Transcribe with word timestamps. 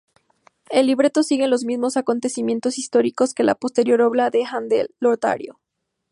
El 0.71 0.87
libreto 0.87 1.21
sigue 1.21 1.45
los 1.47 1.63
mismos 1.63 1.95
acontecimientos 1.95 2.79
históricos 2.79 3.35
que 3.35 3.43
la 3.43 3.53
posterior 3.53 4.01
obra 4.01 4.31
de 4.31 4.47
Händel 4.51 4.89
"Lotario". 4.99 5.59